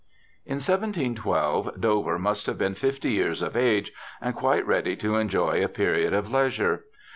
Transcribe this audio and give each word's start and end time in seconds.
In 0.47 0.53
1 0.55 0.59
712 0.61 1.79
Dover 1.79 2.17
must 2.17 2.47
have 2.47 2.57
been 2.57 2.73
fifty 2.73 3.11
years 3.11 3.43
of 3.43 3.55
age, 3.55 3.91
and 4.19 4.33
quite 4.33 4.65
ready 4.65 4.95
to 4.95 5.15
enjoy 5.15 5.63
a 5.63 5.67
period 5.69 6.11
of 6.11 6.27
leisure. 6.27 6.85